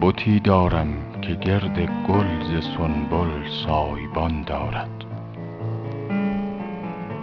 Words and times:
بتی 0.00 0.40
دارم 0.40 0.88
که 1.22 1.34
گرد 1.34 1.78
گل 1.80 2.42
ز 2.42 2.64
سنبل 2.64 3.48
سایبان 3.66 4.42
دارد. 4.42 5.04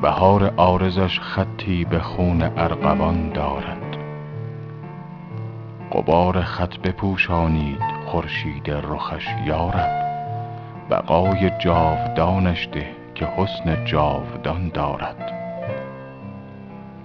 بهار 0.02 0.54
عارضش 0.58 1.20
خطی 1.20 1.86
به 1.86 2.00
خون 2.00 2.42
ارغوان 2.42 3.30
دارد. 3.30 3.98
غبار 5.92 6.42
خط 6.42 6.78
بپوشانید 6.78 7.82
خورشید 8.06 8.72
رخش 8.72 9.28
یا 9.46 9.70
رب 9.70 10.04
بقای 10.90 11.52
جاودانش 11.60 12.70
ده 12.72 12.88
که 13.16 13.26
حسن 13.26 13.86
جاودان 13.86 14.70
دارد. 14.70 15.32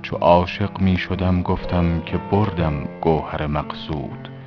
چو 0.02 0.16
عاشق 0.16 0.80
می 0.80 0.96
شدم 0.96 1.42
گفتم 1.42 2.00
که 2.00 2.18
بردم 2.30 2.74
گوهر 3.00 3.46
مقصود. 3.46 4.37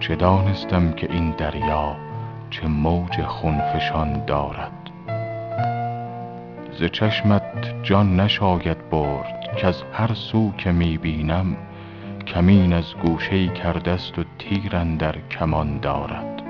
چه 0.00 0.16
دانستم 0.16 0.92
که 0.92 1.12
این 1.12 1.30
دریا 1.30 1.96
چه 2.50 2.66
موج 2.66 3.22
خون 3.22 3.60
فشان 3.60 4.24
دارد. 4.24 4.72
ز 6.78 6.84
چشمت 6.84 7.82
جان 7.82 8.20
نشاید 8.20 8.90
برد 8.90 9.56
کز 9.56 9.82
هر 9.92 10.14
سو 10.14 10.52
که 10.58 10.72
می 10.72 10.98
بینم 10.98 11.56
کمین 12.26 12.72
از 12.72 12.94
گوشه 12.94 13.48
کرده 13.48 13.96
ست 13.96 14.18
و 14.18 14.24
تیر 14.38 14.76
اندر 14.76 15.16
کمان 15.30 15.78
دارد. 15.78 16.42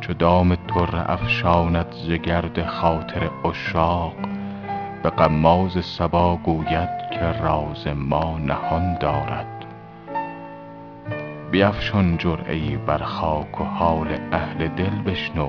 چو 0.00 0.14
دام 0.14 0.54
طره 0.54 1.10
افشاند 1.10 1.86
ز 1.92 2.10
گرد 2.10 2.66
خاطر 2.66 3.30
عشاق 3.44 4.14
به 5.02 5.10
غماز 5.10 5.84
صبا 5.84 6.36
گوید 6.36 7.10
که 7.10 7.32
راز 7.42 7.86
ما 7.86 8.38
نهان 8.38 8.98
دارد. 8.98 9.57
بیفشان 11.58 12.16
جرعه 12.16 12.54
ای 12.54 12.76
بر 12.76 12.98
خاک 12.98 13.60
و 13.60 13.64
حال 13.64 14.08
اهل 14.32 14.68
دل 14.68 15.02
بشنو 15.06 15.48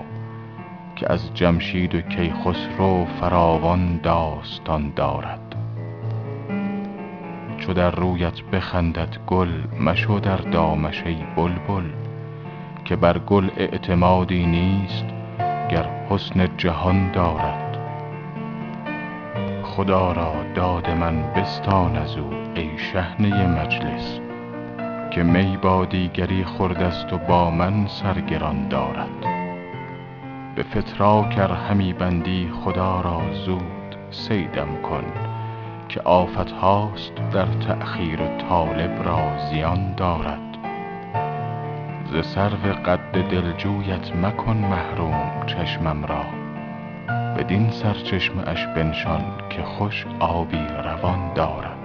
که 0.96 1.14
از 1.14 1.34
جمشید 1.34 1.96
و 1.96 2.02
کیخسرو 2.02 3.06
فراوان 3.06 4.00
داستان 4.04 4.94
دارد. 4.96 5.56
چو 7.58 7.74
در 7.74 7.92
رویت 7.92 8.42
بخندد 8.42 9.18
گل 9.28 9.50
مشو 9.80 10.20
در 10.20 10.38
دامش 10.38 11.04
ای 11.06 11.18
بلبل 11.36 11.90
که 12.86 12.96
بر 12.96 13.18
گل 13.18 13.50
اعتمادی 13.58 14.46
نیست 14.46 15.06
گر 15.72 15.90
حسن 16.10 16.58
جهان 16.58 17.12
دارد. 17.12 17.78
خدا 19.64 20.12
را 20.12 20.34
داد 20.56 20.90
من 20.90 21.22
بستان 21.22 21.96
از 21.96 22.18
او 22.18 22.30
ای 22.56 22.70
شحنه 22.78 23.48
مجلس. 23.48 24.29
که 25.12 25.24
می 25.24 25.58
با 25.58 25.86
دیگری 25.86 26.44
خورده 26.44 26.92
ست 26.92 27.14
و 27.14 27.18
با 27.18 27.52
من 27.52 27.88
سر 27.88 28.22
گران 28.22 28.68
دارد. 28.68 29.26
به 30.56 30.64
فتراک 30.64 31.38
ار 31.38 31.52
همی 31.52 31.94
بندی 31.94 32.50
خدا 32.64 33.02
را 33.02 33.22
زود 33.34 33.96
صیدم 34.12 34.82
کن 34.84 35.04
که 35.90 36.02
آفت 36.02 36.52
هاست 36.52 37.16
در 37.32 37.46
تأخیر 37.46 38.20
طالب 38.38 39.04
را 39.04 39.38
زیان 39.50 39.94
دارد. 39.96 40.58
ز 42.14 42.26
سرو 42.26 42.74
قد 42.86 43.30
دلجویت 43.32 44.16
مکن 44.16 44.58
محروم 44.58 45.46
چشمم 45.46 46.06
را. 46.06 46.26
بدین 47.38 47.70
سرچشمه 47.72 48.50
اش 48.50 48.68
بنشان 48.68 49.24
که 49.50 49.64
خوش 49.64 50.06
آبی 50.20 50.68
روان 50.84 51.34
دارد. 51.34 51.79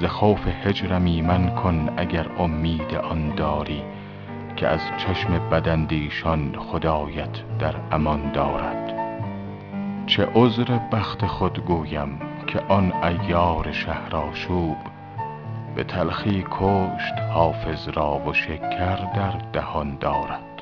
ز 0.00 0.04
خوف 0.04 0.48
هجرم 0.64 1.04
ایمن 1.04 1.50
کن 1.50 1.88
اگر 1.96 2.26
امید 2.38 2.94
آن 2.94 3.34
داری 3.34 3.82
که 4.56 4.68
از 4.68 4.80
چشم 4.98 5.48
بداندیشان 5.48 6.54
خدایت 6.58 7.58
در 7.58 7.74
امان 7.92 8.32
دارد. 8.32 8.94
چه 10.06 10.28
عذر 10.34 10.78
بخت 10.92 11.26
خود 11.26 11.64
گویم 11.64 12.20
که 12.46 12.60
آن 12.68 12.92
عیار 12.92 13.72
شهرآشوب 13.72 14.76
به 15.76 15.84
تلخی 15.84 16.44
کشت 16.50 17.14
حافظ 17.34 17.88
را 17.88 18.18
و 18.26 18.32
شکر 18.32 18.96
در 19.16 19.32
دهان 19.52 19.96
دارد. 20.00 20.57